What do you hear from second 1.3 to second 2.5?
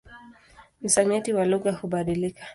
wa lugha hubadilika.